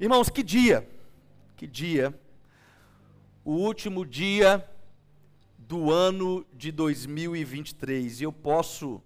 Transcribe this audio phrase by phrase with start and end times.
[0.00, 0.88] Irmãos, que dia,
[1.58, 2.18] que dia,
[3.44, 4.66] o último dia
[5.58, 9.02] do ano de 2023, e eu posso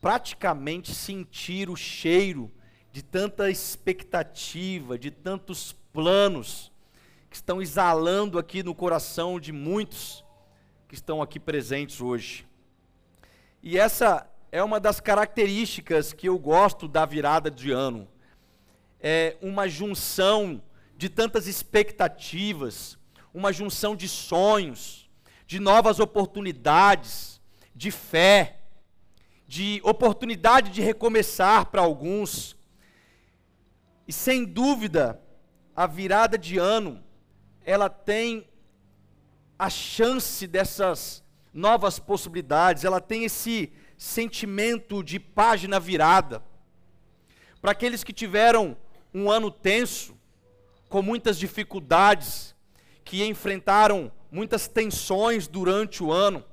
[0.00, 2.50] praticamente sentir o cheiro
[2.90, 6.72] de tanta expectativa, de tantos planos
[7.30, 10.24] que estão exalando aqui no coração de muitos
[10.88, 12.44] que estão aqui presentes hoje.
[13.62, 18.08] E essa é uma das características que eu gosto da virada de ano.
[19.00, 20.62] É uma junção
[20.96, 22.98] de tantas expectativas,
[23.32, 25.08] uma junção de sonhos,
[25.46, 27.40] de novas oportunidades,
[27.74, 28.60] de fé,
[29.48, 32.56] de oportunidade de recomeçar para alguns.
[34.06, 35.20] E sem dúvida,
[35.74, 37.02] a virada de ano,
[37.64, 38.46] ela tem
[39.58, 46.42] a chance dessas novas possibilidades, ela tem esse sentimento de página virada.
[47.60, 48.76] Para aqueles que tiveram
[49.12, 50.16] um ano tenso,
[50.88, 52.54] com muitas dificuldades,
[53.04, 56.44] que enfrentaram muitas tensões durante o ano,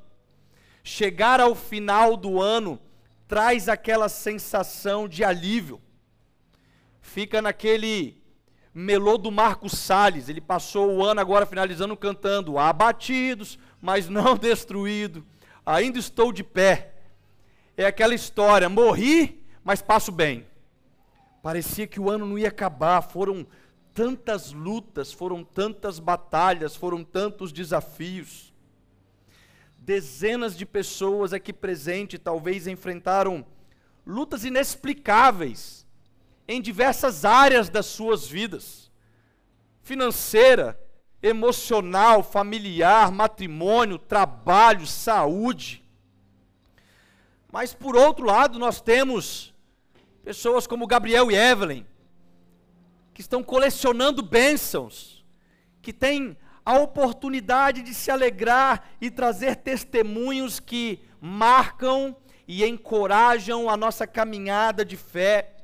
[0.83, 2.79] chegar ao final do ano
[3.27, 5.81] traz aquela sensação de alívio.
[7.01, 8.21] Fica naquele
[8.73, 15.25] melô do Marcos Salles, ele passou o ano agora finalizando cantando abatidos, mas não destruído,
[15.65, 16.93] ainda estou de pé.
[17.75, 20.45] É aquela história, morri, mas passo bem.
[21.47, 23.47] Parecia que o ano não ia acabar, foram
[23.93, 28.53] tantas lutas, foram tantas batalhas, foram tantos desafios.
[29.77, 33.45] Dezenas de pessoas aqui presentes talvez enfrentaram
[34.05, 35.87] lutas inexplicáveis
[36.49, 38.91] em diversas áreas das suas vidas
[39.81, 40.77] financeira,
[41.23, 45.81] emocional, familiar, matrimônio, trabalho, saúde.
[47.49, 49.55] Mas por outro lado, nós temos
[50.27, 51.85] pessoas como Gabriel e Evelyn,
[53.13, 55.25] que estão colecionando bênçãos,
[55.81, 62.13] que têm a oportunidade de se alegrar e trazer testemunhos que marcam
[62.45, 65.55] e encorajam a nossa caminhada de fé.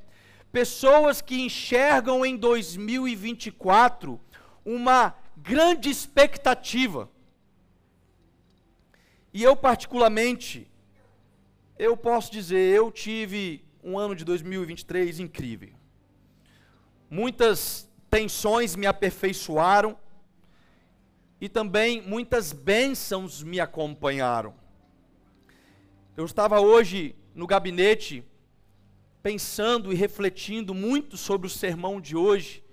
[0.50, 4.18] Pessoas que enxergam em 2024
[4.64, 7.12] uma grande expectativa.
[9.34, 10.72] E eu, particularmente,
[11.78, 15.74] eu posso dizer, eu tive um ano de 2023 incrível.
[17.10, 19.98] Muitas tensões me aperfeiçoaram
[21.42, 24.54] e também muitas bênçãos me acompanharam.
[26.16, 28.24] Eu estava hoje no gabinete
[29.22, 32.64] pensando e refletindo muito sobre o sermão de hoje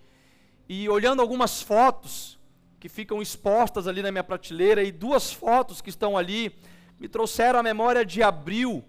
[0.69, 2.39] e olhando algumas fotos
[2.79, 6.55] que ficam expostas ali na minha prateleira, e duas fotos que estão ali
[6.99, 8.83] me trouxeram a memória de abril,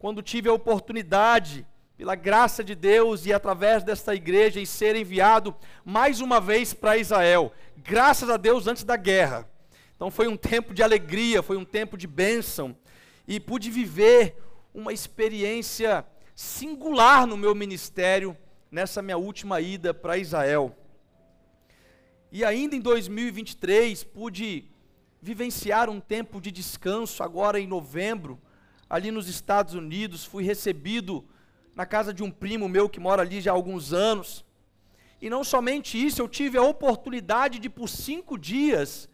[0.00, 5.54] quando tive a oportunidade, pela graça de Deus e através desta igreja, em ser enviado
[5.84, 7.52] mais uma vez para Israel.
[7.76, 9.46] Graças a Deus antes da guerra.
[9.94, 12.74] Então foi um tempo de alegria, foi um tempo de bênção,
[13.28, 16.02] e pude viver uma experiência
[16.34, 18.34] singular no meu ministério
[18.70, 20.74] nessa minha última ida para Israel.
[22.32, 24.64] E ainda em 2023 pude
[25.20, 28.40] vivenciar um tempo de descanso agora em novembro,
[28.90, 31.24] ali nos Estados Unidos, fui recebido
[31.74, 34.44] na casa de um primo meu que mora ali já há alguns anos.
[35.22, 39.08] E não somente isso, eu tive a oportunidade de por cinco dias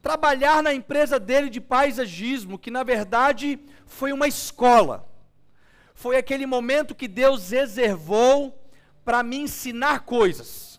[0.00, 5.08] trabalhar na empresa dele de paisagismo, que na verdade foi uma escola.
[5.94, 8.58] Foi aquele momento que Deus reservou
[9.04, 10.74] para me ensinar coisas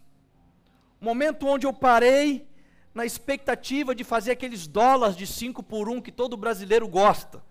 [1.06, 2.48] momento onde eu parei
[2.94, 7.44] na expectativa de fazer aqueles dólares de 5 por 1 um que todo brasileiro gosta.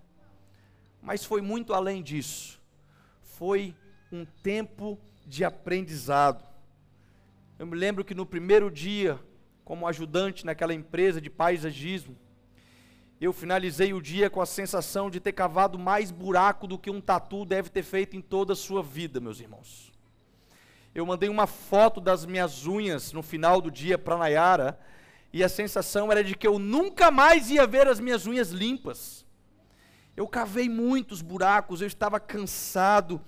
[1.04, 2.60] Mas foi muito além disso.
[3.22, 3.72] Foi
[4.10, 6.44] um tempo de aprendizado.
[7.58, 9.20] Eu me lembro que no primeiro dia,
[9.64, 12.16] como ajudante naquela empresa de paisagismo,
[13.20, 17.00] eu finalizei o dia com a sensação de ter cavado mais buraco do que um
[17.00, 19.94] tatu deve ter feito em toda a sua vida, meus irmãos
[20.94, 24.78] eu mandei uma foto das minhas unhas no final do dia para Nayara,
[25.32, 29.23] e a sensação era de que eu nunca mais ia ver as minhas unhas limpas.
[30.16, 33.20] Eu cavei muitos buracos, eu estava cansado,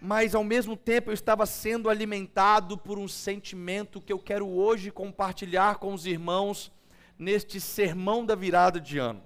[0.00, 4.90] mas ao mesmo tempo eu estava sendo alimentado por um sentimento que eu quero hoje
[4.90, 6.70] compartilhar com os irmãos
[7.18, 9.22] neste sermão da virada de ano.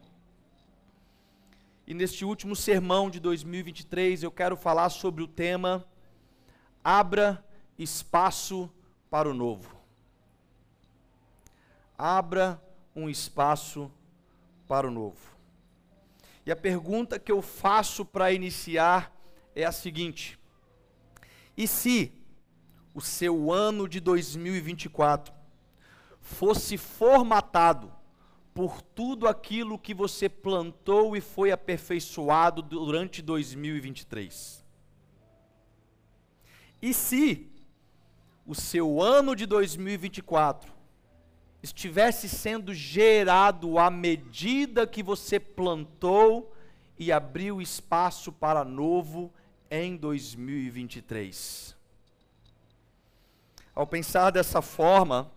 [1.85, 5.85] E neste último sermão de 2023 eu quero falar sobre o tema
[6.85, 7.45] Abra
[7.77, 8.71] espaço
[9.11, 9.77] para o novo.
[11.99, 12.63] Abra
[12.95, 13.91] um espaço
[14.69, 15.40] para o novo.
[16.45, 19.15] E a pergunta que eu faço para iniciar
[19.55, 20.39] é a seguinte:
[21.57, 22.13] e se
[22.95, 25.33] o seu ano de 2024
[26.21, 27.93] fosse formatado
[28.53, 34.65] por tudo aquilo que você plantou e foi aperfeiçoado durante 2023.
[36.83, 37.51] E se
[38.47, 40.80] o seu ano de 2024
[41.63, 46.55] estivesse sendo gerado à medida que você plantou
[46.99, 49.33] e abriu espaço para novo
[49.71, 51.77] em 2023.
[53.75, 55.31] Ao pensar dessa forma,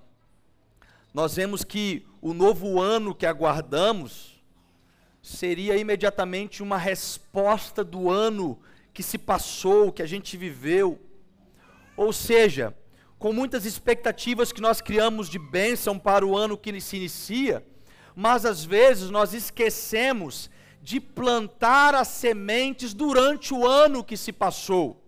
[1.13, 4.41] nós vemos que o novo ano que aguardamos
[5.21, 8.59] seria imediatamente uma resposta do ano
[8.93, 10.99] que se passou, que a gente viveu.
[11.95, 12.75] Ou seja,
[13.23, 17.65] com muitas expectativas que nós criamos de bênção para o ano que se inicia,
[18.13, 20.49] mas às vezes nós esquecemos
[20.81, 25.01] de plantar as sementes durante o ano que se passou.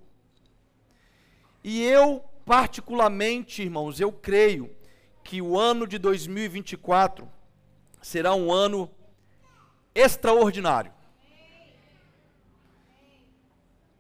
[1.62, 4.73] E eu, particularmente, irmãos, eu creio
[5.21, 7.29] que o ano de 2024
[8.01, 8.89] será um ano
[9.94, 10.94] extraordinário.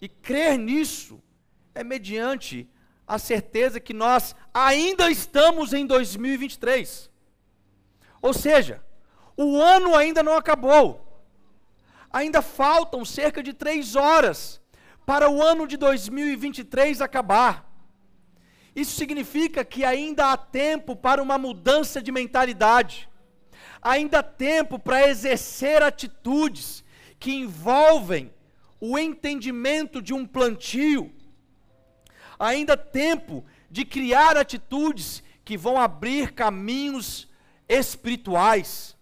[0.01, 1.21] E crer nisso
[1.73, 2.69] é mediante
[3.07, 7.09] a certeza que nós ainda estamos em 2023.
[8.21, 8.83] Ou seja,
[9.37, 11.01] o ano ainda não acabou.
[12.11, 14.61] Ainda faltam cerca de três horas
[15.05, 17.71] para o ano de 2023 acabar.
[18.75, 23.07] Isso significa que ainda há tempo para uma mudança de mentalidade,
[23.81, 26.83] ainda há tempo para exercer atitudes
[27.17, 28.33] que envolvem
[28.79, 31.13] o entendimento de um plantio,
[32.39, 37.27] ainda tempo de criar atitudes que vão abrir caminhos
[37.67, 38.95] espirituais.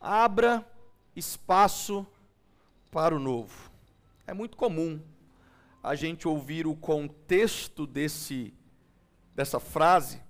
[0.00, 0.66] Abra
[1.14, 2.06] espaço
[2.90, 3.70] para o novo.
[4.26, 5.00] É muito comum
[5.82, 8.54] a gente ouvir o contexto desse
[9.34, 10.20] dessa frase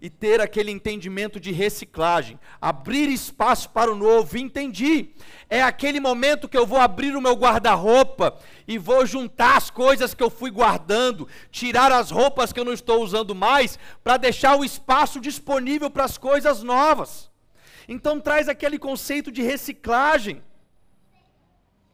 [0.00, 4.38] e ter aquele entendimento de reciclagem, abrir espaço para o novo.
[4.38, 5.10] Entendi.
[5.50, 10.14] É aquele momento que eu vou abrir o meu guarda-roupa e vou juntar as coisas
[10.14, 14.56] que eu fui guardando, tirar as roupas que eu não estou usando mais, para deixar
[14.56, 17.30] o espaço disponível para as coisas novas.
[17.88, 20.42] Então traz aquele conceito de reciclagem.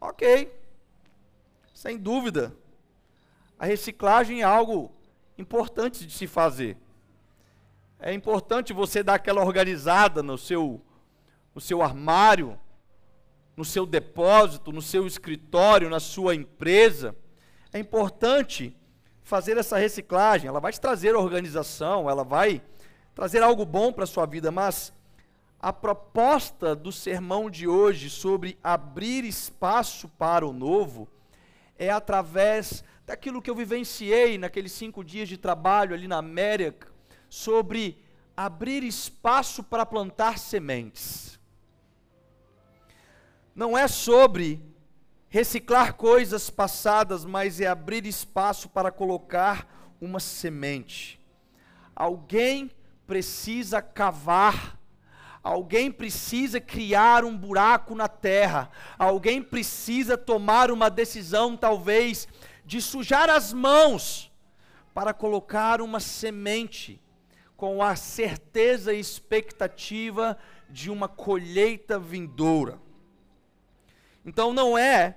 [0.01, 0.53] Ok,
[1.73, 2.55] sem dúvida.
[3.59, 4.93] A reciclagem é algo
[5.39, 6.77] importante de se fazer.
[8.07, 10.79] É importante você dar aquela organizada no seu,
[11.55, 12.61] no seu armário,
[13.57, 17.17] no seu depósito, no seu escritório, na sua empresa.
[17.73, 18.77] É importante
[19.23, 20.47] fazer essa reciclagem.
[20.47, 22.61] Ela vai te trazer organização, ela vai
[23.15, 24.93] trazer algo bom para a sua vida, mas
[25.59, 31.09] a proposta do sermão de hoje sobre abrir espaço para o novo
[31.79, 36.93] é através daquilo que eu vivenciei naqueles cinco dias de trabalho ali na América
[37.35, 37.99] sobre
[38.37, 41.37] abrir espaço para plantar sementes.
[43.53, 44.65] Não é sobre
[45.29, 49.67] reciclar coisas passadas, mas é abrir espaço para colocar
[50.01, 51.21] uma semente.
[51.95, 52.71] Alguém
[53.05, 54.79] precisa cavar
[55.43, 58.71] Alguém precisa criar um buraco na terra.
[58.99, 62.27] Alguém precisa tomar uma decisão, talvez,
[62.65, 64.33] de sujar as mãos
[64.95, 66.99] para colocar uma semente
[67.65, 70.37] com a certeza e expectativa
[70.69, 72.79] de uma colheita vindoura.
[74.23, 75.17] Então não é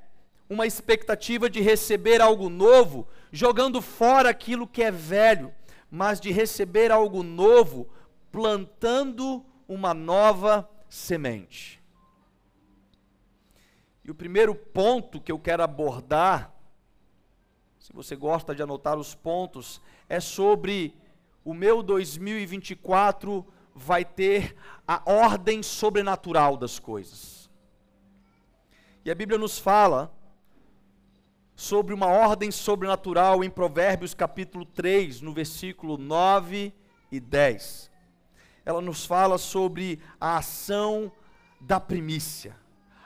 [0.49, 5.53] uma expectativa de receber algo novo, jogando fora aquilo que é velho,
[5.91, 7.89] mas de receber algo novo,
[8.31, 11.83] plantando uma nova semente.
[14.05, 16.55] E o primeiro ponto que eu quero abordar,
[17.77, 20.95] se você gosta de anotar os pontos, é sobre
[21.47, 24.53] o meu 2024 vai ter
[24.85, 27.49] a ordem sobrenatural das coisas.
[29.05, 30.13] E a Bíblia nos fala
[31.55, 36.73] sobre uma ordem sobrenatural em Provérbios capítulo 3, no versículo 9
[37.09, 37.89] e 10.
[38.65, 41.09] Ela nos fala sobre a ação
[41.61, 42.57] da primícia,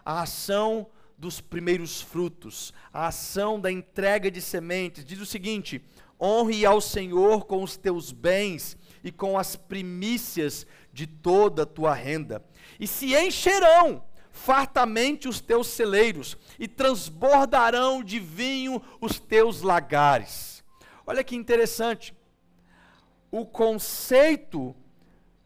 [0.03, 5.05] a ação dos primeiros frutos, a ação da entrega de sementes.
[5.05, 5.79] Diz o seguinte:
[6.21, 11.93] honre ao Senhor com os teus bens e com as primícias de toda a tua
[11.93, 12.45] renda,
[12.79, 20.63] e se encherão fartamente os teus celeiros, e transbordarão de vinho os teus lagares.
[21.05, 22.13] Olha que interessante.
[23.29, 24.75] O conceito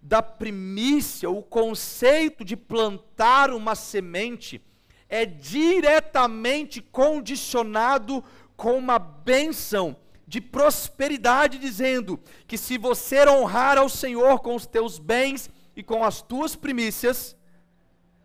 [0.02, 4.62] da primícia, o conceito de plantar uma semente,
[5.10, 8.24] é diretamente condicionado
[8.56, 9.96] com uma bênção
[10.36, 16.04] de prosperidade, dizendo que se você honrar ao Senhor com os teus bens e com
[16.04, 17.38] as tuas primícias,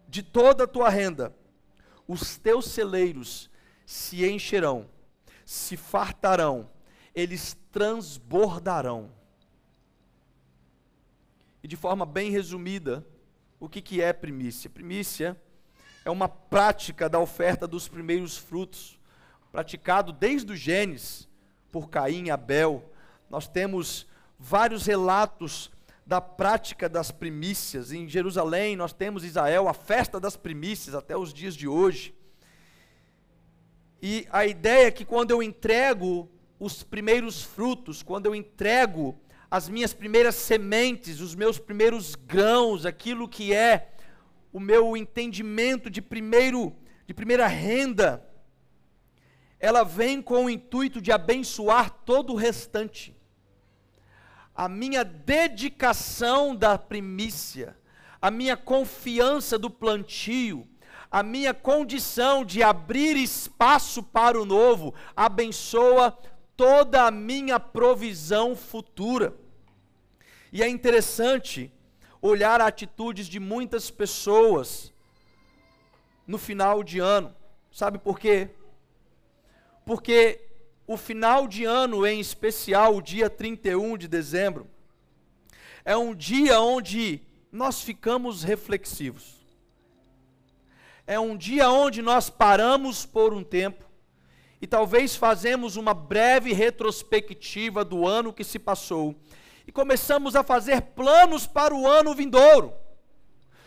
[0.08, 1.32] de toda a tua renda,
[2.08, 3.48] os teus celeiros
[3.86, 4.90] se encherão,
[5.44, 6.68] se fartarão,
[7.14, 9.12] eles transbordarão.
[11.62, 13.06] E de forma bem resumida,
[13.60, 14.68] o que, que é primícia?
[14.68, 15.40] Primícia
[16.04, 18.98] é uma prática da oferta dos primeiros frutos,
[19.52, 21.29] praticado desde o Gênesis
[21.70, 22.84] por Caim e Abel.
[23.28, 24.06] Nós temos
[24.38, 25.70] vários relatos
[26.04, 27.92] da prática das primícias.
[27.92, 32.14] Em Jerusalém, nós temos Israel, a festa das primícias até os dias de hoje.
[34.02, 39.18] E a ideia é que quando eu entrego os primeiros frutos, quando eu entrego
[39.50, 43.92] as minhas primeiras sementes, os meus primeiros grãos, aquilo que é
[44.52, 46.74] o meu entendimento de primeiro
[47.06, 48.24] de primeira renda,
[49.60, 53.14] ela vem com o intuito de abençoar todo o restante.
[54.54, 57.76] A minha dedicação da primícia,
[58.20, 60.66] a minha confiança do plantio,
[61.10, 66.16] a minha condição de abrir espaço para o novo, abençoa
[66.56, 69.34] toda a minha provisão futura.
[70.52, 71.72] E é interessante
[72.22, 74.92] olhar atitudes de muitas pessoas
[76.26, 77.34] no final de ano.
[77.70, 78.50] Sabe por quê?
[79.90, 80.40] Porque
[80.86, 84.68] o final de ano, em especial o dia 31 de dezembro,
[85.84, 87.20] é um dia onde
[87.50, 89.44] nós ficamos reflexivos.
[91.08, 93.84] É um dia onde nós paramos por um tempo
[94.62, 99.16] e talvez fazemos uma breve retrospectiva do ano que se passou
[99.66, 102.72] e começamos a fazer planos para o ano vindouro.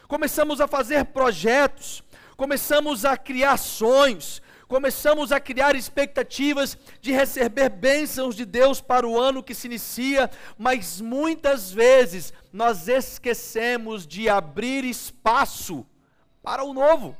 [0.08, 2.02] Começamos a fazer projetos,
[2.38, 9.20] começamos a criar sonhos, começamos a criar expectativas de receber bênçãos de Deus para o
[9.20, 15.86] ano que se inicia, mas muitas vezes nós esquecemos de abrir espaço
[16.42, 17.16] para o novo.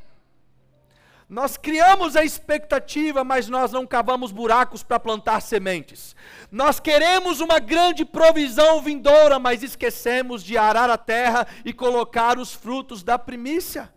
[1.30, 6.16] Nós criamos a expectativa, mas nós não cavamos buracos para plantar sementes.
[6.52, 12.54] Nós queremos uma grande provisão vindoura, mas esquecemos de arar a terra e colocar os
[12.54, 13.92] frutos da primícia.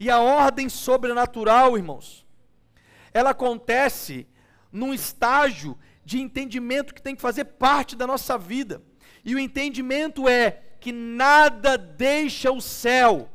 [0.00, 2.26] E a ordem sobrenatural, irmãos,
[3.12, 4.26] ela acontece
[4.72, 8.82] num estágio de entendimento que tem que fazer parte da nossa vida.
[9.22, 13.30] E o entendimento é que nada deixa o céu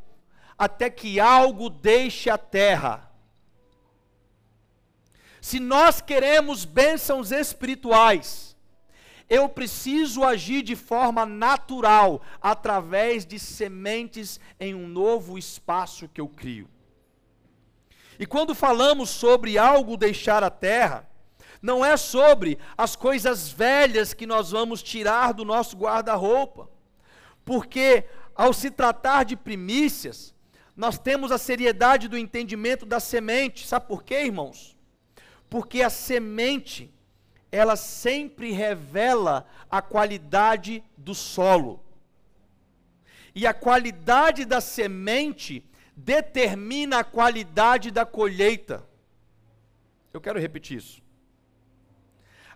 [0.57, 3.11] até que algo deixe a terra.
[5.39, 8.54] Se nós queremos bênçãos espirituais,
[9.29, 16.27] eu preciso agir de forma natural, através de sementes em um novo espaço que eu
[16.27, 16.69] crio.
[18.19, 21.09] E quando falamos sobre algo deixar a terra,
[21.61, 26.69] não é sobre as coisas velhas que nós vamos tirar do nosso guarda-roupa,
[27.43, 28.05] porque
[28.35, 30.33] ao se tratar de primícias,
[30.75, 33.65] nós temos a seriedade do entendimento da semente.
[33.65, 34.77] Sabe por quê, irmãos?
[35.49, 36.93] Porque a semente
[37.55, 41.81] ela sempre revela a qualidade do solo.
[43.33, 48.85] E a qualidade da semente determina a qualidade da colheita.
[50.13, 51.01] Eu quero repetir isso.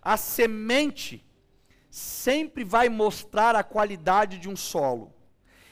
[0.01, 1.25] A semente
[1.89, 5.13] sempre vai mostrar a qualidade de um solo.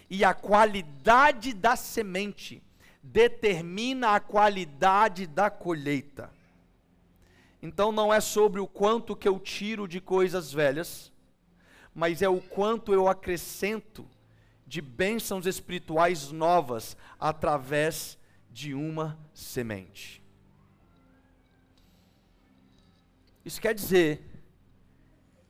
[0.09, 2.63] E a qualidade da semente
[3.03, 6.36] determina a qualidade da colheita.
[7.61, 11.11] Então não é sobre o quanto que eu tiro de coisas velhas,
[11.93, 14.07] mas é o quanto eu acrescento
[14.65, 18.17] de bênçãos espirituais novas através
[18.51, 20.21] de uma semente.
[23.43, 24.23] Isso quer dizer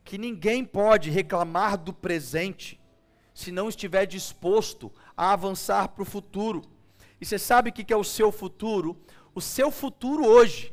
[0.04, 2.80] que ninguém pode reclamar do presente
[3.34, 6.62] se não estiver disposto a avançar para o futuro.
[7.20, 8.96] E você sabe o que é o seu futuro?
[9.34, 10.72] O seu futuro hoje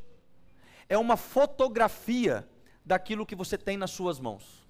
[0.87, 2.47] é uma fotografia
[2.85, 4.65] daquilo que você tem nas suas mãos.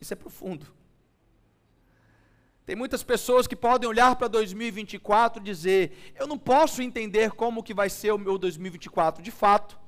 [0.00, 0.66] Isso é profundo.
[2.64, 7.62] Tem muitas pessoas que podem olhar para 2024 e dizer: "Eu não posso entender como
[7.62, 9.22] que vai ser o meu 2024".
[9.22, 9.78] De fato,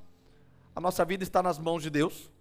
[0.75, 2.31] a nossa vida está nas mãos de Deus.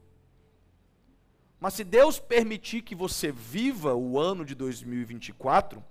[1.60, 5.84] Mas se Deus permitir que você viva o ano de 2024,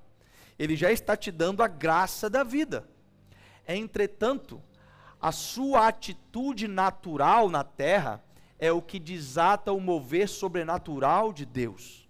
[0.59, 2.89] ele já está te dando a graça da vida.
[3.65, 4.61] Entretanto,
[5.21, 8.23] a sua atitude natural na terra
[8.57, 12.09] é o que desata o mover sobrenatural de Deus.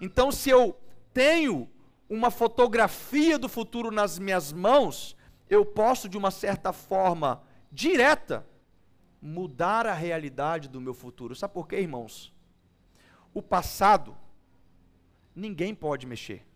[0.00, 0.78] Então, se eu
[1.12, 1.68] tenho
[2.08, 5.16] uma fotografia do futuro nas minhas mãos,
[5.48, 8.46] eu posso, de uma certa forma direta,
[9.20, 11.34] mudar a realidade do meu futuro.
[11.34, 12.32] Sabe por quê, irmãos?
[13.34, 14.16] O passado,
[15.34, 16.46] ninguém pode mexer.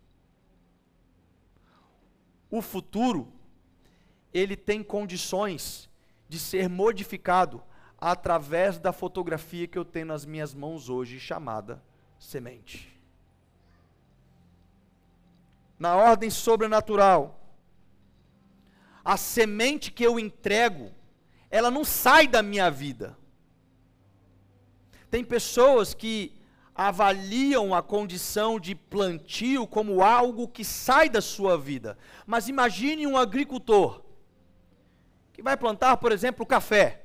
[2.49, 3.31] O futuro,
[4.33, 5.89] ele tem condições
[6.27, 7.61] de ser modificado
[7.99, 11.83] através da fotografia que eu tenho nas minhas mãos hoje, chamada
[12.17, 12.91] semente.
[15.77, 17.39] Na ordem sobrenatural,
[19.03, 20.91] a semente que eu entrego,
[21.49, 23.17] ela não sai da minha vida.
[25.09, 26.39] Tem pessoas que
[26.73, 31.97] avaliam a condição de plantio como algo que sai da sua vida.
[32.25, 34.01] Mas imagine um agricultor
[35.41, 37.01] vai plantar, por exemplo, café.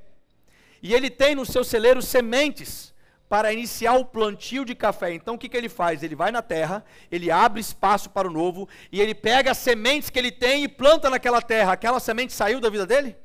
[0.83, 2.95] E ele tem no seu celeiro sementes
[3.29, 5.13] para iniciar o plantio de café.
[5.13, 6.03] Então o que, que ele faz?
[6.03, 10.11] Ele vai na terra, ele abre espaço para o novo, e ele pega as sementes
[10.11, 11.73] que ele tem e planta naquela terra.
[11.73, 13.17] Aquela semente saiu da vida dele?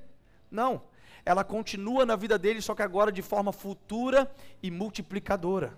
[0.49, 0.81] Não.
[1.23, 4.31] Ela continua na vida dele, só que agora de forma futura
[4.63, 5.77] e multiplicadora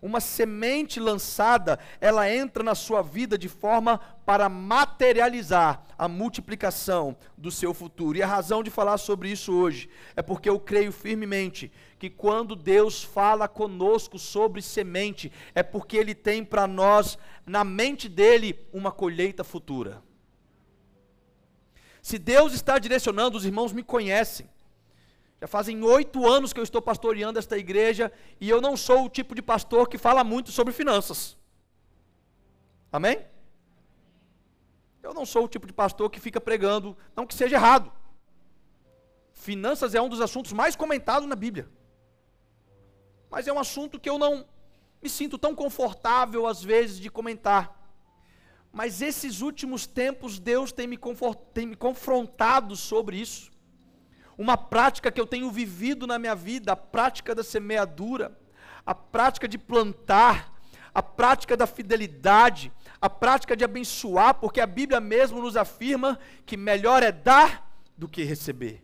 [0.00, 7.50] uma semente lançada, ela entra na sua vida de forma para materializar a multiplicação do
[7.50, 8.18] seu futuro.
[8.18, 12.54] E a razão de falar sobre isso hoje é porque eu creio firmemente que quando
[12.54, 18.92] Deus fala conosco sobre semente, é porque Ele tem para nós, na mente dele, uma
[18.92, 20.02] colheita futura.
[22.02, 24.48] Se Deus está direcionando, os irmãos me conhecem.
[25.46, 28.10] Já fazem oito anos que eu estou pastoreando esta igreja
[28.40, 31.36] e eu não sou o tipo de pastor que fala muito sobre finanças.
[32.90, 33.24] Amém?
[35.04, 37.92] Eu não sou o tipo de pastor que fica pregando, não que seja errado.
[39.34, 41.70] Finanças é um dos assuntos mais comentados na Bíblia.
[43.30, 44.48] Mas é um assunto que eu não
[45.00, 47.72] me sinto tão confortável às vezes de comentar.
[48.72, 50.98] Mas esses últimos tempos Deus tem me,
[51.54, 53.54] tem me confrontado sobre isso
[54.38, 58.36] uma prática que eu tenho vivido na minha vida, a prática da semeadura,
[58.84, 60.52] a prática de plantar,
[60.94, 66.56] a prática da fidelidade, a prática de abençoar, porque a Bíblia mesmo nos afirma que
[66.56, 68.82] melhor é dar do que receber.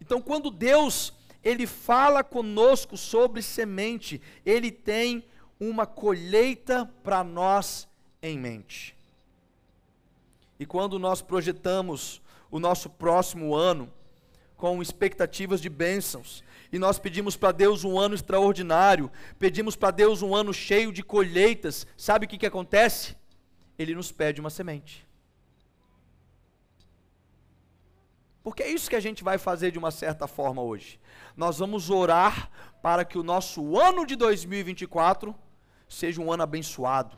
[0.00, 5.24] Então, quando Deus ele fala conosco sobre semente, ele tem
[5.58, 7.88] uma colheita para nós
[8.22, 8.96] em mente.
[10.58, 13.92] E quando nós projetamos o nosso próximo ano
[14.56, 16.44] com expectativas de bênçãos.
[16.70, 21.02] E nós pedimos para Deus um ano extraordinário, pedimos para Deus um ano cheio de
[21.02, 21.86] colheitas.
[21.96, 23.16] Sabe o que, que acontece?
[23.76, 25.04] Ele nos pede uma semente.
[28.42, 31.00] Porque é isso que a gente vai fazer de uma certa forma hoje.
[31.36, 32.50] Nós vamos orar
[32.82, 35.34] para que o nosso ano de 2024
[35.88, 37.16] seja um ano abençoado,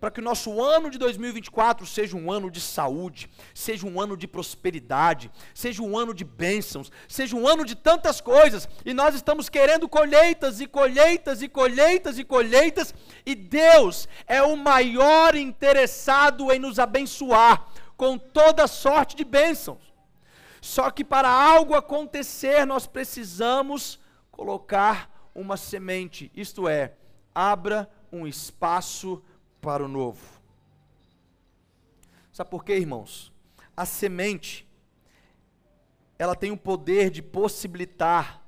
[0.00, 4.16] para que o nosso ano de 2024 seja um ano de saúde, seja um ano
[4.16, 9.14] de prosperidade, seja um ano de bênçãos, seja um ano de tantas coisas, e nós
[9.14, 16.52] estamos querendo colheitas e colheitas e colheitas e colheitas, e Deus é o maior interessado
[16.52, 19.94] em nos abençoar com toda sorte de bênçãos.
[20.60, 23.98] Só que para algo acontecer, nós precisamos
[24.30, 26.94] colocar uma semente, isto é,
[27.34, 29.22] abra um espaço
[29.66, 30.24] para o novo.
[32.32, 33.32] Sabe por quê, irmãos?
[33.76, 34.64] A semente,
[36.16, 38.40] ela tem o poder de possibilitar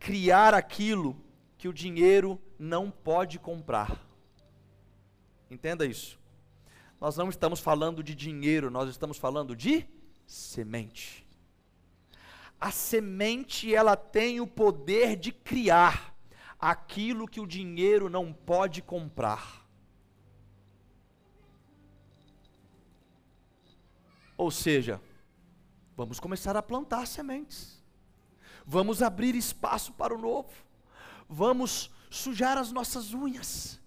[0.00, 1.16] criar aquilo
[1.56, 4.04] que o dinheiro não pode comprar.
[5.48, 6.18] Entenda isso.
[7.00, 9.86] Nós não estamos falando de dinheiro, nós estamos falando de
[10.26, 11.24] semente.
[12.60, 16.12] A semente, ela tem o poder de criar
[16.58, 19.61] aquilo que o dinheiro não pode comprar.
[24.36, 25.00] Ou seja,
[25.96, 27.82] vamos começar a plantar sementes.
[28.66, 30.50] Vamos abrir espaço para o novo.
[31.28, 33.80] Vamos sujar as nossas unhas.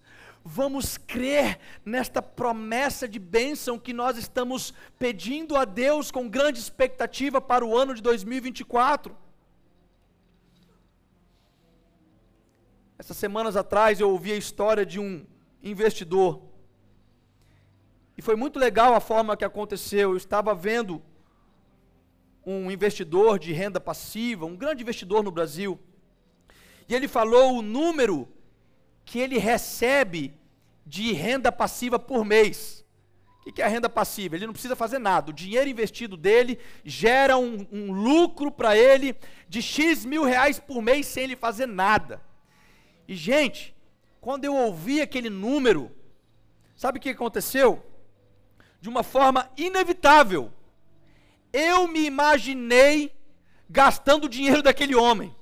[0.44, 7.42] Vamos crer nesta promessa de bênção que nós estamos pedindo a Deus com grande expectativa
[7.42, 9.18] para o ano de 2024.
[12.98, 15.26] Essas semanas atrás eu ouvi a história de um
[15.64, 16.42] investidor
[18.18, 20.12] e foi muito legal a forma que aconteceu.
[20.12, 21.02] Eu estava vendo
[22.46, 25.80] um investidor de renda passiva, um grande investidor no Brasil,
[26.88, 28.28] e ele falou o número
[29.04, 30.34] que ele recebe
[30.86, 32.86] de renda passiva por mês.
[33.46, 34.36] O que é a renda passiva?
[34.36, 35.30] Ele não precisa fazer nada.
[35.30, 39.16] O dinheiro investido dele gera um, um lucro para ele
[39.48, 42.22] de X mil reais por mês sem ele fazer nada.
[43.08, 43.76] E, gente,
[44.20, 45.92] quando eu ouvi aquele número,
[46.76, 47.86] sabe o que aconteceu?
[48.86, 50.54] De uma forma inevitável,
[51.52, 53.12] eu me imaginei
[53.68, 55.36] gastando o dinheiro daquele homem.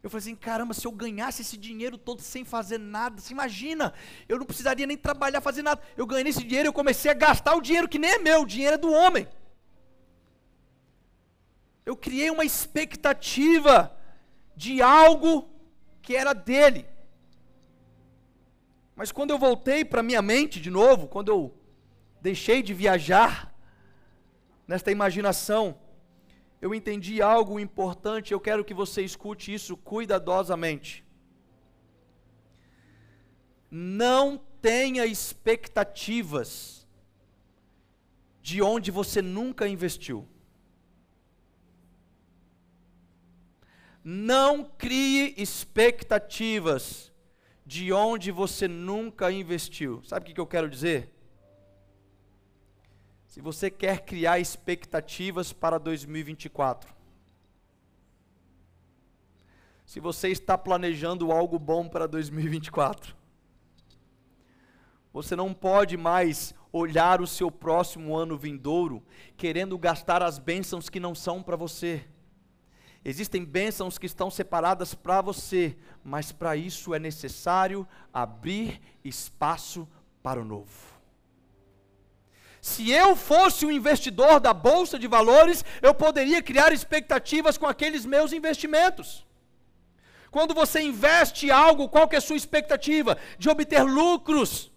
[0.00, 3.92] Eu falei assim: caramba, se eu ganhasse esse dinheiro todo sem fazer nada, você imagina,
[4.28, 5.82] eu não precisaria nem trabalhar, fazer nada.
[5.96, 8.46] Eu ganhei esse dinheiro eu comecei a gastar o dinheiro que nem é meu, o
[8.46, 9.26] dinheiro é do homem.
[11.84, 13.92] Eu criei uma expectativa
[14.54, 15.50] de algo
[16.00, 16.91] que era dele.
[19.02, 21.52] Mas quando eu voltei para minha mente de novo, quando eu
[22.20, 23.52] deixei de viajar
[24.64, 25.76] nesta imaginação,
[26.60, 31.04] eu entendi algo importante, eu quero que você escute isso cuidadosamente.
[33.68, 36.86] Não tenha expectativas
[38.40, 40.28] de onde você nunca investiu.
[44.04, 47.11] Não crie expectativas
[47.72, 50.02] de onde você nunca investiu.
[50.04, 51.10] Sabe o que eu quero dizer?
[53.26, 56.94] Se você quer criar expectativas para 2024,
[59.86, 63.16] se você está planejando algo bom para 2024,
[65.10, 69.02] você não pode mais olhar o seu próximo ano vindouro
[69.34, 72.04] querendo gastar as bênçãos que não são para você.
[73.04, 79.88] Existem bênçãos que estão separadas para você, mas para isso é necessário abrir espaço
[80.22, 80.92] para o novo.
[82.60, 88.06] Se eu fosse um investidor da bolsa de valores, eu poderia criar expectativas com aqueles
[88.06, 89.26] meus investimentos.
[90.30, 93.18] Quando você investe algo, qual que é a sua expectativa?
[93.36, 94.70] De obter lucros,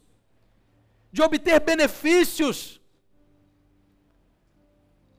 [1.12, 2.82] de obter benefícios.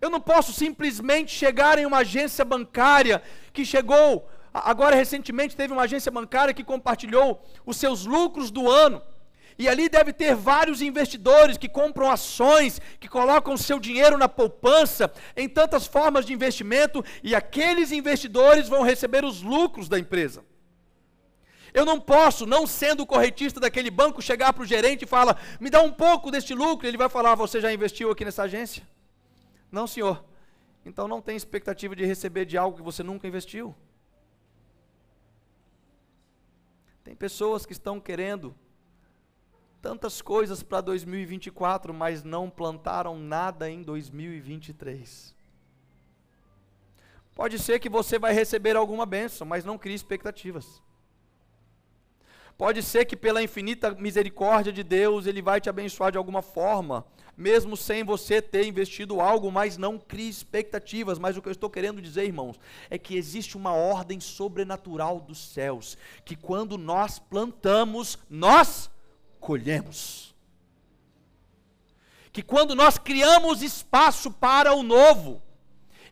[0.06, 3.20] Eu não posso simplesmente chegar em uma agência bancária
[3.52, 9.02] que chegou, agora recentemente teve uma agência bancária que compartilhou os seus lucros do ano.
[9.58, 15.12] E ali deve ter vários investidores que compram ações, que colocam seu dinheiro na poupança,
[15.36, 20.44] em tantas formas de investimento, e aqueles investidores vão receber os lucros da empresa.
[21.74, 25.36] Eu não posso, não sendo o corretista daquele banco, chegar para o gerente e falar:
[25.58, 26.86] me dá um pouco deste lucro.
[26.86, 28.84] Ele vai falar: você já investiu aqui nessa agência?
[29.70, 30.24] Não, senhor.
[30.84, 33.74] Então não tem expectativa de receber de algo que você nunca investiu.
[37.02, 38.54] Tem pessoas que estão querendo
[39.80, 45.34] tantas coisas para 2024, mas não plantaram nada em 2023.
[47.34, 50.82] Pode ser que você vai receber alguma bênção, mas não crie expectativas.
[52.58, 57.04] Pode ser que pela infinita misericórdia de Deus ele vai te abençoar de alguma forma,
[57.36, 61.18] mesmo sem você ter investido algo, mas não crie expectativas.
[61.18, 65.38] Mas o que eu estou querendo dizer, irmãos, é que existe uma ordem sobrenatural dos
[65.38, 68.90] céus, que quando nós plantamos, nós
[69.38, 70.34] colhemos.
[72.32, 75.42] Que quando nós criamos espaço para o novo,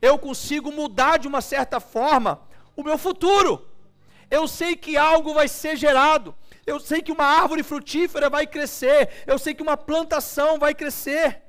[0.02, 2.42] eu consigo mudar de uma certa forma
[2.76, 3.66] o meu futuro.
[4.36, 6.34] Eu sei que algo vai ser gerado.
[6.66, 9.00] Eu sei que uma árvore frutífera vai crescer.
[9.32, 11.42] Eu sei que uma plantação vai crescer.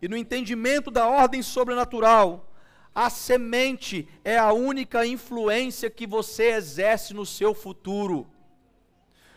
[0.00, 2.26] E no entendimento da ordem sobrenatural,
[2.94, 8.18] a semente é a única influência que você exerce no seu futuro.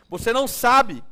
[0.10, 1.04] Você não sabe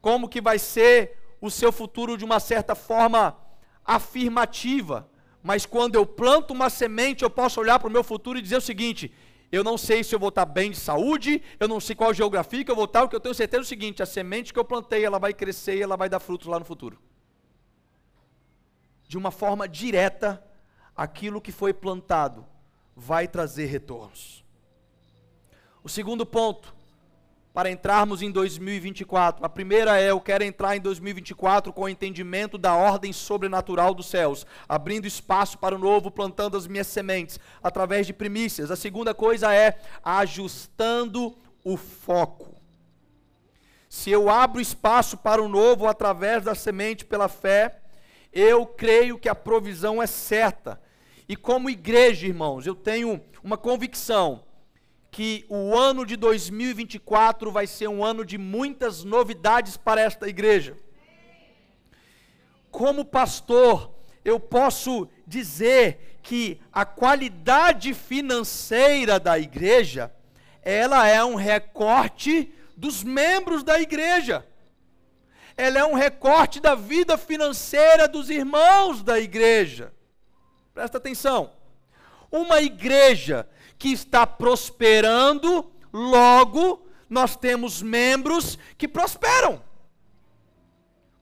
[0.00, 0.96] como que vai ser
[1.40, 3.36] o seu futuro de uma certa forma
[3.84, 5.08] afirmativa,
[5.46, 8.56] mas quando eu planto uma semente, eu posso olhar para o meu futuro e dizer
[8.56, 9.12] o seguinte:
[9.52, 12.64] eu não sei se eu vou estar bem de saúde, eu não sei qual geografia
[12.64, 14.58] que eu vou estar, o que eu tenho certeza é o seguinte: a semente que
[14.58, 16.98] eu plantei, ela vai crescer e ela vai dar frutos lá no futuro.
[19.06, 20.44] De uma forma direta,
[20.96, 22.44] aquilo que foi plantado
[22.96, 24.44] vai trazer retornos.
[25.80, 26.74] O segundo ponto,
[27.56, 32.58] para entrarmos em 2024, a primeira é: eu quero entrar em 2024 com o entendimento
[32.58, 38.06] da ordem sobrenatural dos céus, abrindo espaço para o novo, plantando as minhas sementes através
[38.06, 38.70] de primícias.
[38.70, 42.60] A segunda coisa é ajustando o foco.
[43.88, 47.80] Se eu abro espaço para o novo através da semente pela fé,
[48.34, 50.78] eu creio que a provisão é certa.
[51.26, 54.44] E como igreja, irmãos, eu tenho uma convicção
[55.16, 60.76] que o ano de 2024 vai ser um ano de muitas novidades para esta igreja.
[62.70, 70.14] Como pastor, eu posso dizer que a qualidade financeira da igreja,
[70.60, 74.46] ela é um recorte dos membros da igreja.
[75.56, 79.94] Ela é um recorte da vida financeira dos irmãos da igreja.
[80.74, 81.54] Presta atenção.
[82.30, 83.48] Uma igreja
[83.78, 89.64] que está prosperando Logo, nós temos membros que prosperam.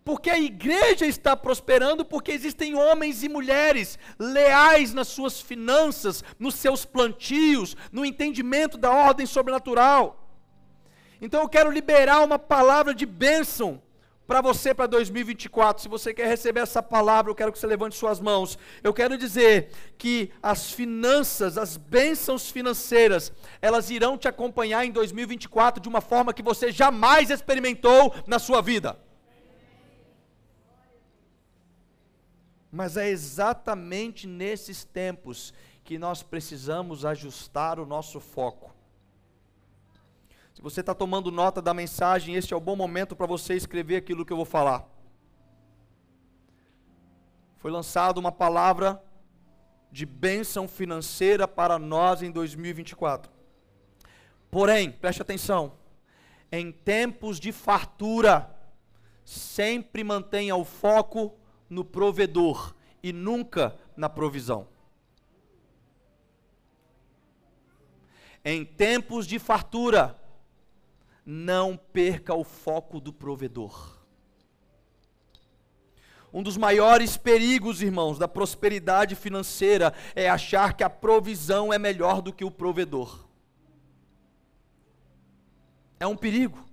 [0.05, 6.57] Porque a igreja está prosperando porque existem homens e mulheres leais nas suas finanças, nos
[6.57, 10.29] seus plantios, no entendimento da ordem sobrenatural.
[11.21, 13.81] Então eu quero liberar uma palavra de bênção
[14.27, 15.83] para você para 2024.
[15.83, 18.59] Se você quer receber essa palavra, eu quero que você levante suas mãos.
[18.83, 25.83] Eu quero dizer que as finanças, as bênçãos financeiras, elas irão te acompanhar em 2024
[25.83, 28.99] de uma forma que você jamais experimentou na sua vida.
[32.71, 38.74] Mas é exatamente nesses tempos que nós precisamos ajustar o nosso foco.
[40.65, 44.25] Você está tomando nota da mensagem, este é o bom momento para você escrever aquilo
[44.25, 44.89] que eu vou falar.
[47.59, 48.99] Foi lançada uma palavra
[49.93, 53.31] de bênção financeira para nós em 2024.
[54.51, 55.75] Porém, preste atenção,
[56.51, 58.51] em tempos de fartura,
[59.23, 61.35] sempre mantenha o foco
[61.69, 64.67] no provedor e nunca na provisão.
[68.43, 70.24] Em tempos de fartura,
[71.25, 73.95] não perca o foco do provedor.
[76.33, 82.21] Um dos maiores perigos, irmãos, da prosperidade financeira é achar que a provisão é melhor
[82.21, 83.25] do que o provedor.
[86.01, 86.69] É um perigo.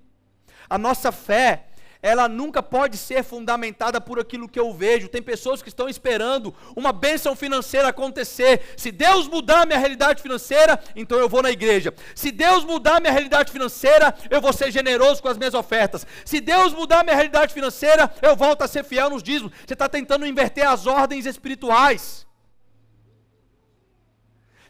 [0.67, 1.67] A nossa fé
[2.01, 5.07] ela nunca pode ser fundamentada por aquilo que eu vejo.
[5.07, 8.73] Tem pessoas que estão esperando uma bênção financeira acontecer.
[8.75, 11.93] Se Deus mudar minha realidade financeira, então eu vou na igreja.
[12.15, 16.05] Se Deus mudar minha realidade financeira, eu vou ser generoso com as minhas ofertas.
[16.25, 19.51] Se Deus mudar minha realidade financeira, eu volto a ser fiel nos dízimos.
[19.65, 22.25] Você está tentando inverter as ordens espirituais.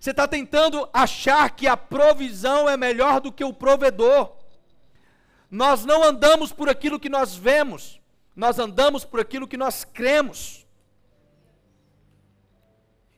[0.01, 4.40] Você está tentando achar que a provisão é melhor do que o provedor.
[5.51, 7.99] Nós não andamos por aquilo que nós vemos,
[8.33, 10.65] nós andamos por aquilo que nós cremos.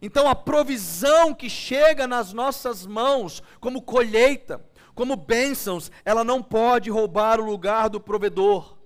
[0.01, 4.65] Então a provisão que chega nas nossas mãos, como colheita,
[4.95, 8.77] como bênçãos, ela não pode roubar o lugar do provedor.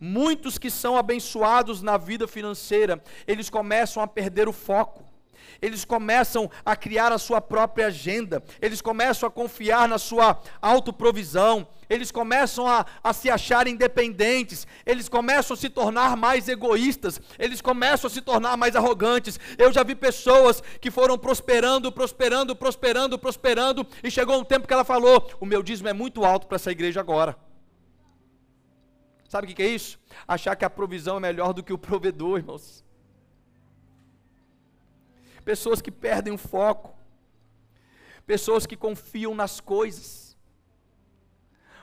[0.00, 5.07] Muitos que são abençoados na vida financeira, eles começam a perder o foco
[5.60, 11.66] eles começam a criar a sua própria agenda, eles começam a confiar na sua autoprovisão,
[11.88, 17.60] eles começam a, a se achar independentes, eles começam a se tornar mais egoístas, eles
[17.60, 19.40] começam a se tornar mais arrogantes.
[19.56, 24.74] Eu já vi pessoas que foram prosperando, prosperando, prosperando, prosperando, e chegou um tempo que
[24.74, 27.36] ela falou: O meu dízimo é muito alto para essa igreja agora.
[29.28, 29.98] Sabe o que é isso?
[30.26, 32.87] Achar que a provisão é melhor do que o provedor, irmãos
[35.48, 36.94] pessoas que perdem o foco,
[38.26, 40.36] pessoas que confiam nas coisas.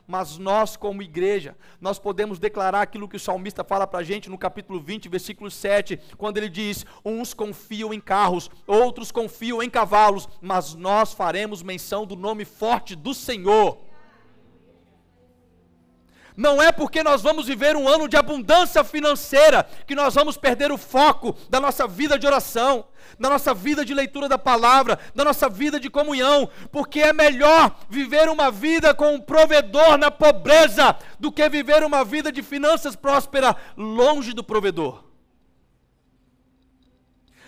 [0.06, 4.30] Mas nós, como igreja, nós podemos declarar aquilo que o salmista fala para a gente
[4.30, 9.70] no capítulo 20, versículo 7, quando ele diz: Uns confiam em carros, outros confiam em
[9.70, 13.80] cavalos, mas nós faremos menção do nome forte do Senhor.
[16.36, 20.72] Não é porque nós vamos viver um ano de abundância financeira que nós vamos perder
[20.72, 22.86] o foco da nossa vida de oração,
[23.18, 27.76] da nossa vida de leitura da palavra, da nossa vida de comunhão, porque é melhor
[27.90, 32.96] viver uma vida com um provedor na pobreza do que viver uma vida de finanças
[32.96, 35.06] próspera longe do provedor.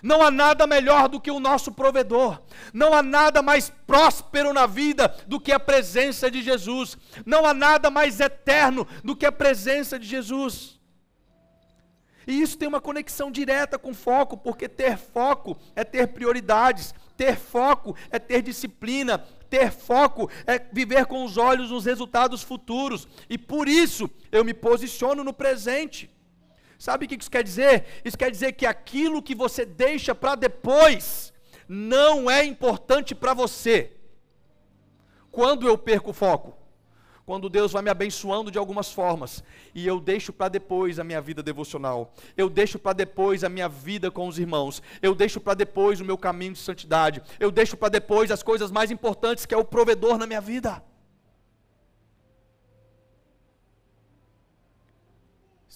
[0.02, 2.42] Não há nada melhor do que o nosso provedor.
[2.74, 6.98] Não há nada mais próspero na vida do que a presença de Jesus.
[7.26, 10.78] Não há nada mais eterno do que a presença de Jesus.
[12.28, 17.38] E isso tem uma conexão direta com foco, porque ter foco é ter prioridades, ter
[17.38, 19.18] foco é ter disciplina,
[19.50, 23.08] ter foco é viver com os olhos nos resultados futuros.
[23.30, 26.10] E por isso eu me posiciono no presente.
[26.78, 27.86] Sabe o que isso quer dizer?
[28.06, 31.34] Isso quer dizer que aquilo que você deixa para depois
[31.68, 33.94] não é importante para você.
[35.32, 36.56] Quando eu perco o foco?
[37.26, 39.44] Quando Deus vai me abençoando de algumas formas
[39.76, 43.68] e eu deixo para depois a minha vida devocional, eu deixo para depois a minha
[43.68, 47.76] vida com os irmãos, eu deixo para depois o meu caminho de santidade, eu deixo
[47.76, 50.82] para depois as coisas mais importantes que é o provedor na minha vida.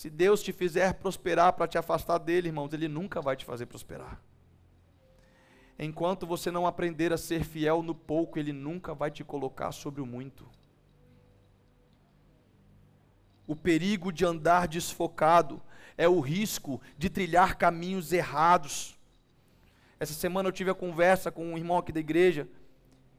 [0.01, 3.67] Se Deus te fizer prosperar para te afastar dele, irmãos, ele nunca vai te fazer
[3.67, 4.19] prosperar.
[5.77, 10.01] Enquanto você não aprender a ser fiel no pouco, ele nunca vai te colocar sobre
[10.01, 10.49] o muito.
[13.45, 15.61] O perigo de andar desfocado
[15.95, 18.97] é o risco de trilhar caminhos errados.
[19.99, 22.49] Essa semana eu tive a conversa com um irmão aqui da igreja,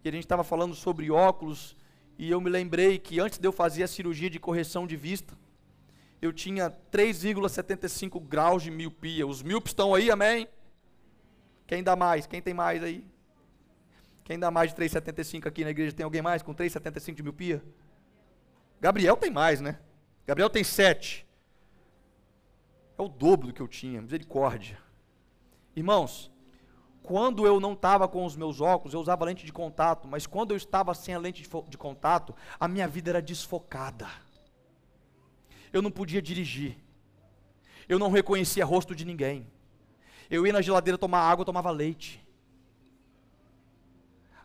[0.02, 1.76] e a gente estava falando sobre óculos,
[2.18, 5.36] E eu me lembrei que antes de eu fazer a cirurgia de correção de vista,
[6.22, 9.26] eu tinha 3,75 graus de miopia.
[9.26, 10.46] Os míopes estão aí, amém?
[11.66, 12.28] Quem dá mais?
[12.28, 13.04] Quem tem mais aí?
[14.22, 15.92] Quem dá mais de 3,75 aqui na igreja?
[15.92, 17.64] Tem alguém mais com 3,75 de miopia?
[18.80, 19.80] Gabriel tem mais, né?
[20.24, 21.26] Gabriel tem 7.
[22.96, 24.78] É o dobro do que eu tinha, misericórdia.
[25.74, 26.30] Irmãos,
[27.02, 30.52] quando eu não estava com os meus óculos, eu usava lente de contato, mas quando
[30.52, 34.06] eu estava sem a lente de, de contato, a minha vida era desfocada.
[35.72, 36.76] Eu não podia dirigir.
[37.88, 39.46] Eu não reconhecia rosto de ninguém.
[40.30, 42.24] Eu ia na geladeira tomar água, tomava leite.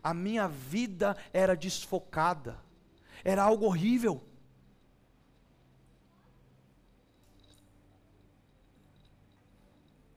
[0.03, 2.59] A minha vida era desfocada.
[3.23, 4.23] Era algo horrível.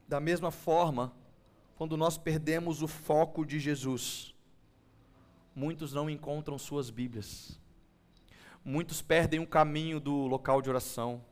[0.08, 1.12] Da mesma forma,
[1.76, 4.34] quando nós perdemos o foco de Jesus,
[5.54, 7.59] muitos não encontram suas Bíblias,
[8.64, 11.24] muitos perdem o caminho do local de oração,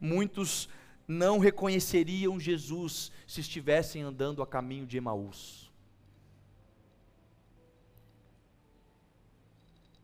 [0.00, 0.68] muitos
[1.06, 5.72] não reconheceriam Jesus se estivessem andando a caminho de Emaús.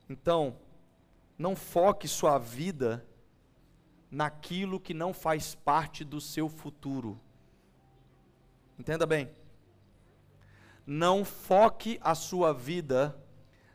[0.09, 0.57] Então,
[1.39, 3.07] não foque sua vida
[4.11, 7.21] naquilo que não faz parte do seu futuro.
[8.79, 9.31] Entenda bem.
[10.87, 13.19] Não foque a sua vida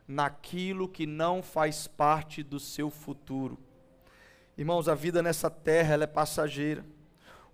[0.09, 3.59] naquilo que não faz parte do seu futuro.
[4.57, 6.83] Irmãos, a vida nessa terra é passageira.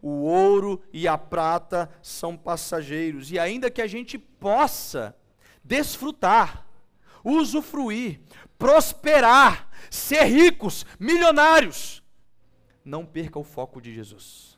[0.01, 3.29] O ouro e a prata são passageiros.
[3.29, 5.13] E ainda que a gente possa
[5.61, 6.65] desfrutar,
[7.23, 8.21] usufruir,
[8.57, 12.01] prosperar, ser ricos, milionários,
[12.85, 14.57] não perca o foco de Jesus.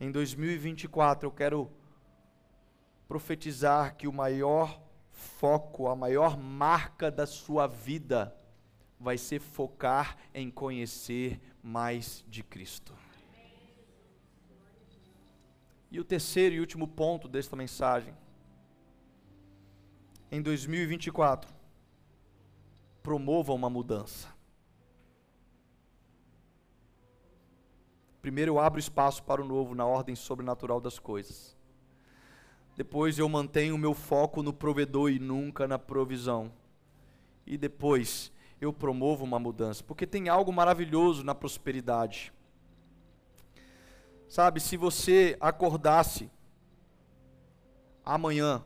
[0.00, 1.70] Em 2024 eu quero
[3.08, 8.36] profetizar que o maior foco, a maior marca da sua vida
[8.98, 12.94] vai ser focar em conhecer mais de Cristo.
[15.90, 18.14] E o terceiro e último ponto desta mensagem.
[20.30, 21.54] Em 2024,
[23.02, 24.34] promova uma mudança.
[28.20, 31.55] Primeiro eu abro espaço para o novo na ordem sobrenatural das coisas.
[32.76, 36.52] Depois eu mantenho o meu foco no provedor e nunca na provisão.
[37.46, 42.32] E depois eu promovo uma mudança, porque tem algo maravilhoso na prosperidade.
[44.28, 46.30] Sabe, se você acordasse
[48.04, 48.62] amanhã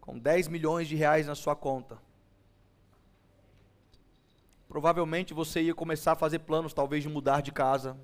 [0.00, 1.98] com 10 milhões de reais na sua conta,
[4.68, 7.96] provavelmente você ia começar a fazer planos, talvez de mudar de casa,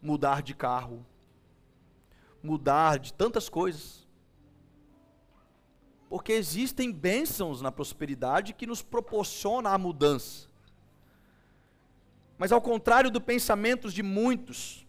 [0.00, 1.04] mudar de carro,
[2.48, 4.06] mudar de tantas coisas.
[6.08, 10.48] Porque existem bênçãos na prosperidade que nos proporciona a mudança.
[12.38, 14.86] Mas ao contrário do pensamento de muitos,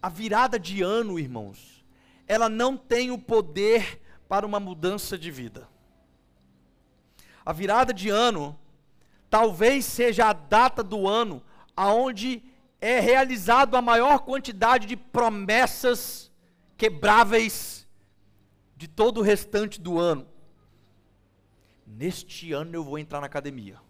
[0.00, 1.84] a virada de ano, irmãos,
[2.26, 5.68] ela não tem o poder para uma mudança de vida.
[7.44, 8.58] A virada de ano
[9.28, 11.42] talvez seja a data do ano
[11.76, 12.42] aonde
[12.80, 16.27] é realizado a maior quantidade de promessas
[16.78, 17.86] quebráveis
[18.76, 20.26] de todo o restante do ano.
[21.84, 23.80] Neste ano eu vou entrar na academia.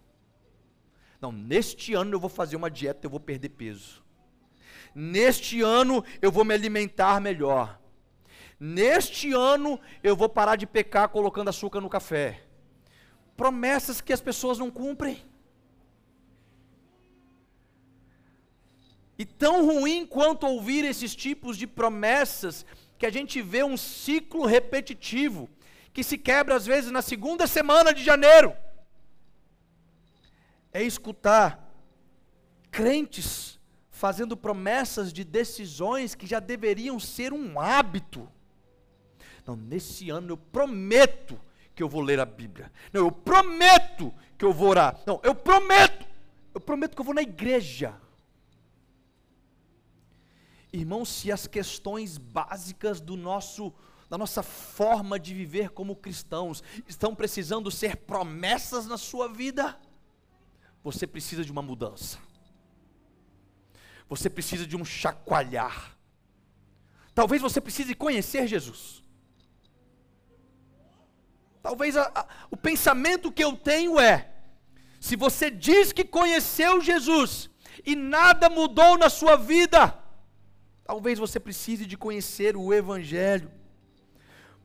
[1.21, 4.03] Não, neste ano eu vou fazer uma dieta, eu vou perder peso.
[4.95, 7.79] Neste ano eu vou me alimentar melhor.
[8.59, 12.43] Neste ano eu vou parar de pecar colocando açúcar no café.
[13.37, 15.23] Promessas que as pessoas não cumprem.
[19.19, 22.65] E tão ruim quanto ouvir esses tipos de promessas,
[22.97, 25.49] que a gente vê um ciclo repetitivo,
[25.91, 28.55] que se quebra às vezes na segunda semana de janeiro,
[30.71, 31.69] é escutar
[32.71, 38.25] crentes fazendo promessas de decisões que já deveriam ser um hábito.
[39.45, 41.37] Não, nesse ano eu prometo
[41.75, 42.71] que eu vou ler a Bíblia.
[42.93, 44.97] Não, eu prometo que eu vou orar.
[45.05, 46.07] Não, eu prometo.
[46.53, 47.93] Eu prometo que eu vou na igreja.
[50.71, 53.73] Irmãos, se as questões básicas do nosso
[54.09, 59.79] da nossa forma de viver como cristãos estão precisando ser promessas na sua vida,
[60.83, 62.17] você precisa de uma mudança.
[64.09, 65.95] Você precisa de um chacoalhar.
[67.13, 69.03] Talvez você precise conhecer Jesus.
[71.61, 74.31] Talvez a, a, o pensamento que eu tenho é:
[74.99, 77.47] se você diz que conheceu Jesus
[77.85, 79.95] e nada mudou na sua vida,
[80.89, 83.51] Talvez você precise de conhecer o Evangelho.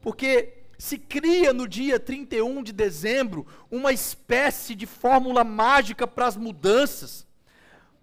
[0.00, 6.34] Porque se cria no dia 31 de dezembro uma espécie de fórmula mágica para as
[6.34, 7.26] mudanças.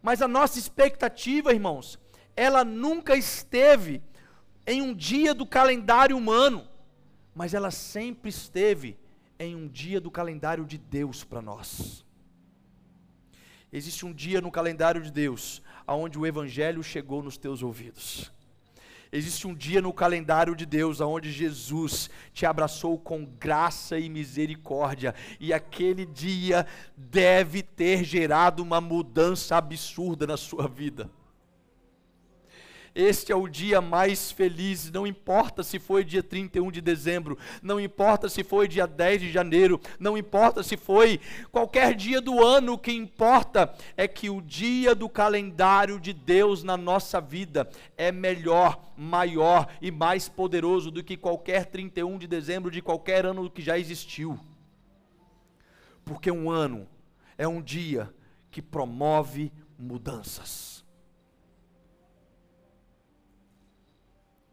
[0.04, 1.98] Mas a nossa expectativa, irmãos,
[2.36, 4.04] ela nunca esteve
[4.68, 6.68] em um dia do calendário humano,
[7.34, 9.00] mas ela sempre esteve
[9.40, 12.06] em um dia do calendário de Deus para nós.
[13.74, 18.32] Existe um dia no calendário de Deus aonde o evangelho chegou nos teus ouvidos.
[19.14, 25.14] Existe um dia no calendário de Deus onde Jesus te abraçou com graça e misericórdia,
[25.38, 26.66] e aquele dia
[26.96, 31.10] deve ter gerado uma mudança absurda na sua vida.
[32.94, 37.80] Este é o dia mais feliz, não importa se foi dia 31 de dezembro, não
[37.80, 41.20] importa se foi dia 10 de janeiro, não importa se foi
[41.54, 46.64] qualquer dia do ano, o que importa é que o dia do calendário de Deus
[46.64, 52.70] na nossa vida é melhor, maior e mais poderoso do que qualquer 31 de dezembro
[52.70, 54.38] de qualquer ano que já existiu.
[56.04, 56.90] Porque um ano
[57.38, 58.14] é um dia
[58.50, 60.81] que promove mudanças.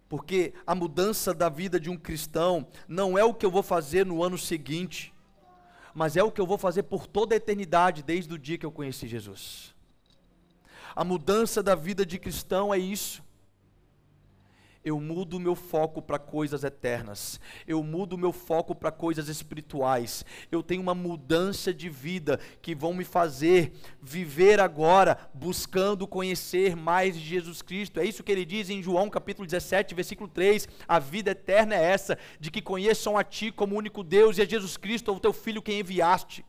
[0.09, 4.07] Porque a mudança da vida de um cristão não é o que eu vou fazer
[4.07, 5.13] no ano seguinte,
[5.93, 8.65] mas é o que eu vou fazer por toda a eternidade, desde o dia que
[8.65, 9.75] eu conheci Jesus.
[10.97, 13.23] A mudança da vida de cristão é isso
[14.89, 19.29] eu mudo o meu foco para coisas eternas, eu mudo o meu foco para coisas
[19.29, 26.75] espirituais, eu tenho uma mudança de vida que vão me fazer viver agora buscando conhecer
[26.75, 28.01] mais de Jesus Cristo.
[28.01, 31.85] É isso que ele diz em João capítulo 17, versículo 3: a vida eterna é
[31.85, 35.33] essa, de que conheçam a Ti como único Deus e a Jesus Cristo, o Teu
[35.33, 36.45] Filho, quem enviaste.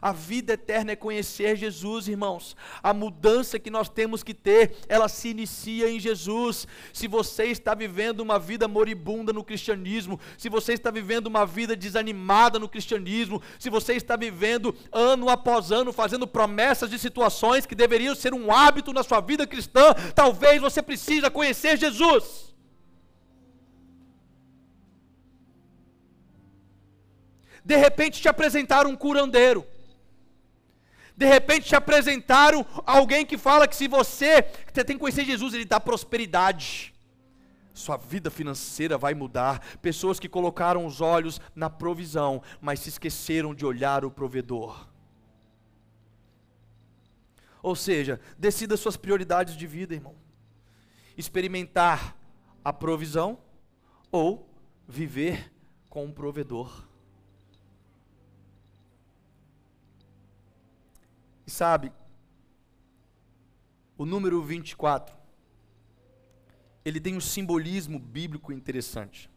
[0.00, 2.56] A vida eterna é conhecer Jesus, irmãos.
[2.82, 6.66] A mudança que nós temos que ter, ela se inicia em Jesus.
[6.92, 11.76] Se você está vivendo uma vida moribunda no cristianismo, se você está vivendo uma vida
[11.76, 17.74] desanimada no cristianismo, se você está vivendo ano após ano fazendo promessas de situações que
[17.74, 22.54] deveriam ser um hábito na sua vida cristã, talvez você precisa conhecer Jesus.
[27.64, 29.66] De repente te apresentaram um curandeiro.
[31.18, 34.40] De repente te apresentaram alguém que fala que se você,
[34.72, 36.94] você tem que conhecer Jesus, ele dá prosperidade.
[37.74, 39.58] Sua vida financeira vai mudar.
[39.82, 44.86] Pessoas que colocaram os olhos na provisão, mas se esqueceram de olhar o provedor.
[47.60, 50.14] Ou seja, decida suas prioridades de vida, irmão.
[51.16, 52.16] Experimentar
[52.64, 53.40] a provisão
[54.12, 54.48] ou
[54.86, 55.52] viver
[55.90, 56.87] com um provedor.
[61.48, 61.90] E sabe,
[63.96, 65.16] o número 24,
[66.84, 69.30] ele tem um simbolismo bíblico interessante.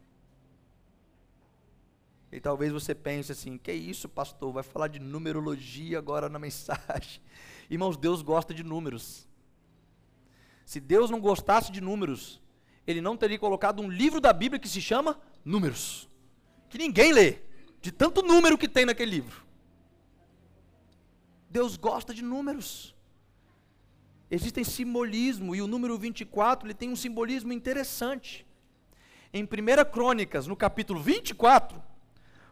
[2.29, 4.51] E talvez você pense assim: que isso, pastor?
[4.51, 7.21] Vai falar de numerologia agora na mensagem.
[7.69, 9.25] Irmãos, Deus gosta de números.
[10.65, 12.41] Se Deus não gostasse de números,
[12.85, 16.09] Ele não teria colocado um livro da Bíblia que se chama Números,
[16.69, 17.39] que ninguém lê,
[17.81, 19.50] de tanto número que tem naquele livro.
[21.51, 22.95] Deus gosta de números.
[24.29, 28.45] Existem simbolismo e o número 24 ele tem um simbolismo interessante.
[29.33, 29.47] Em 1
[29.91, 31.83] Crônicas, no capítulo 24,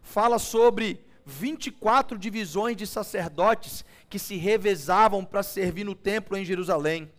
[0.02, 7.10] fala sobre 24 divisões de sacerdotes que se revezavam para servir no templo em Jerusalém.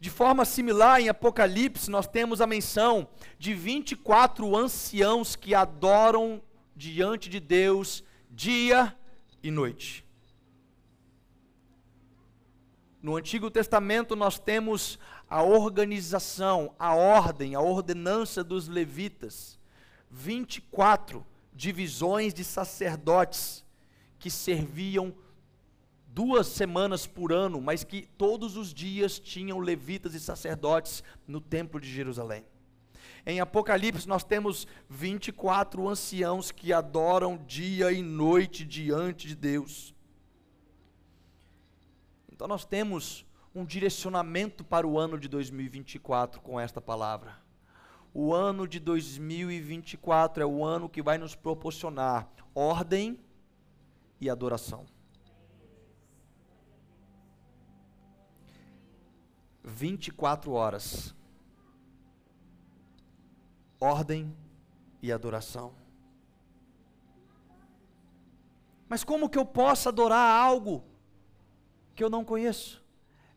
[0.00, 3.06] De forma similar, em Apocalipse, nós temos a menção
[3.38, 6.42] de 24 anciãos que adoram
[6.74, 8.92] diante de Deus dia
[9.44, 10.02] e noite.
[13.02, 19.58] No Antigo Testamento nós temos a organização, a ordem, a ordenança dos levitas.
[20.10, 23.62] 24 divisões de sacerdotes
[24.18, 25.14] que serviam
[26.06, 31.78] duas semanas por ano, mas que todos os dias tinham levitas e sacerdotes no templo
[31.78, 32.46] de Jerusalém.
[33.26, 39.94] Em Apocalipse, nós temos 24 anciãos que adoram dia e noite diante de Deus.
[42.30, 47.42] Então, nós temos um direcionamento para o ano de 2024 com esta palavra.
[48.12, 53.18] O ano de 2024 é o ano que vai nos proporcionar ordem
[54.20, 54.84] e adoração.
[59.64, 61.14] 24 horas
[63.80, 64.34] ordem
[65.02, 65.74] e adoração.
[68.88, 70.84] Mas como que eu posso adorar algo
[71.94, 72.84] que eu não conheço?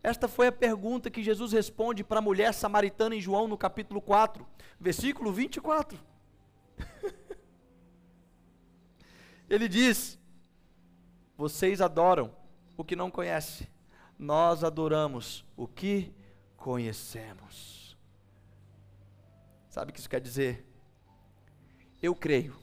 [0.04, 4.02] Esta foi a pergunta que Jesus responde para a mulher samaritana em João no capítulo
[4.02, 4.46] 4,
[4.80, 6.00] versículo 24.
[9.50, 10.20] Ele diz:
[11.36, 12.32] Vocês adoram
[12.78, 13.68] o que não conhece,
[14.18, 16.14] nós adoramos o que
[16.56, 17.77] conhecemos.
[19.78, 20.66] Sabe o que isso quer dizer?
[22.02, 22.56] Eu creio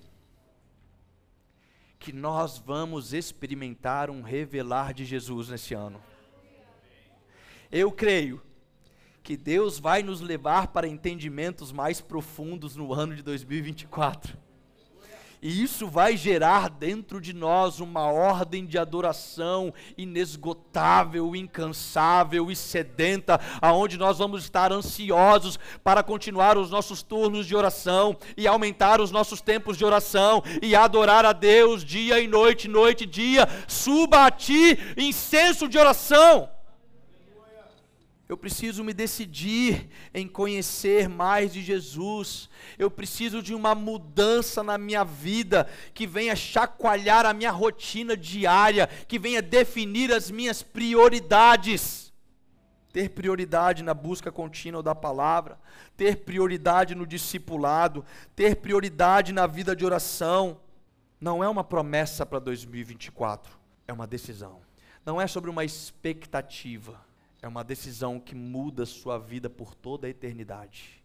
[1.97, 6.03] que nós vamos experimentar um revelar de Jesus nesse ano.
[7.71, 8.43] Eu creio
[9.23, 14.37] que Deus vai nos levar para entendimentos mais profundos no ano de 2024.
[15.45, 23.39] E isso vai gerar dentro de nós uma ordem de adoração inesgotável, incansável e sedenta,
[23.61, 29.11] aonde nós vamos estar ansiosos para continuar os nossos turnos de oração e aumentar os
[29.11, 33.47] nossos tempos de oração e adorar a Deus dia e noite, noite e dia.
[33.69, 36.54] Suba a ti incenso de oração.
[38.27, 42.49] Eu preciso me decidir em conhecer mais de Jesus.
[42.79, 48.87] Eu preciso de uma mudança na minha vida que venha chacoalhar a minha rotina diária,
[49.07, 52.13] que venha definir as minhas prioridades.
[52.95, 55.59] Ter prioridade na busca contínua da palavra,
[55.95, 58.05] ter prioridade no discipulado,
[58.35, 60.61] ter prioridade na vida de oração.
[61.21, 63.53] Não é uma promessa para 2024,
[63.87, 64.63] é uma decisão.
[65.05, 67.04] Não é sobre uma expectativa
[67.45, 71.04] é uma decisão que muda sua vida por toda a eternidade.